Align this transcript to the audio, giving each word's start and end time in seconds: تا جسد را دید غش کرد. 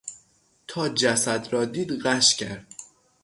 تا 0.67 0.89
جسد 0.89 1.47
را 1.53 1.65
دید 1.65 1.91
غش 2.05 2.35
کرد. 2.35 2.67